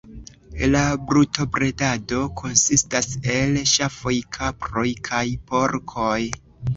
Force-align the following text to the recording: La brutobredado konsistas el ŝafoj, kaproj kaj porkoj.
La 0.75 0.79
brutobredado 1.09 2.21
konsistas 2.41 3.09
el 3.33 3.59
ŝafoj, 3.73 4.15
kaproj 4.39 4.87
kaj 5.09 5.21
porkoj. 5.53 6.17